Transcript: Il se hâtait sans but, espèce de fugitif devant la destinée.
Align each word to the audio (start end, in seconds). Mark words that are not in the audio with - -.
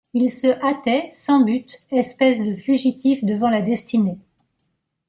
Il 0.15 0.31
se 0.33 0.47
hâtait 0.65 1.11
sans 1.13 1.41
but, 1.43 1.83
espèce 1.91 2.39
de 2.43 2.55
fugitif 2.55 3.23
devant 3.23 3.51
la 3.51 3.61
destinée. 3.61 4.17